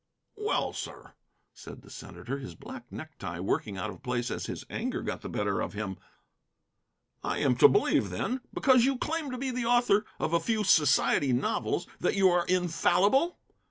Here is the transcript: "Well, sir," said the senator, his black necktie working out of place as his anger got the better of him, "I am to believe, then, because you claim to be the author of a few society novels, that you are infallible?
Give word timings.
"Well, 0.39 0.73
sir," 0.73 1.13
said 1.53 1.83
the 1.83 1.91
senator, 1.91 2.39
his 2.39 2.55
black 2.55 2.91
necktie 2.91 3.37
working 3.37 3.77
out 3.77 3.91
of 3.91 4.01
place 4.01 4.31
as 4.31 4.47
his 4.47 4.65
anger 4.67 5.03
got 5.03 5.21
the 5.21 5.29
better 5.29 5.61
of 5.61 5.73
him, 5.73 5.97
"I 7.23 7.37
am 7.37 7.55
to 7.57 7.67
believe, 7.69 8.09
then, 8.09 8.41
because 8.51 8.83
you 8.83 8.97
claim 8.97 9.29
to 9.29 9.37
be 9.37 9.51
the 9.51 9.65
author 9.67 10.07
of 10.19 10.33
a 10.33 10.39
few 10.39 10.63
society 10.63 11.33
novels, 11.33 11.85
that 11.99 12.15
you 12.15 12.29
are 12.29 12.47
infallible? 12.47 13.37